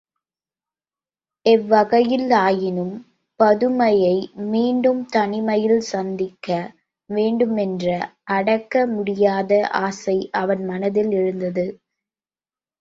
[1.45, 2.95] எவ்வகையில் ஆயினும்
[3.39, 4.15] பதுமையை
[4.47, 6.49] மீண்டும் தனிமையில் சந்திக்க
[7.09, 7.85] வேண்டுமென்ற
[8.31, 11.67] அடக்க முடியாத ஆசை அவன் மனத்தில் எழுந்தது.